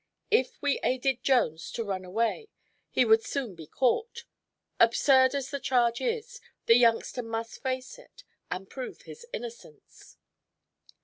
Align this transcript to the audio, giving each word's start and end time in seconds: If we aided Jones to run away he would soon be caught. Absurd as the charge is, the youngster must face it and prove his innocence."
If 0.31 0.59
we 0.63 0.79
aided 0.81 1.21
Jones 1.23 1.69
to 1.73 1.83
run 1.83 2.03
away 2.03 2.49
he 2.89 3.05
would 3.05 3.21
soon 3.23 3.53
be 3.53 3.67
caught. 3.67 4.25
Absurd 4.79 5.35
as 5.35 5.51
the 5.51 5.59
charge 5.59 6.01
is, 6.01 6.41
the 6.65 6.75
youngster 6.75 7.21
must 7.21 7.61
face 7.61 7.99
it 7.99 8.23
and 8.49 8.67
prove 8.67 9.03
his 9.03 9.27
innocence." 9.31 10.17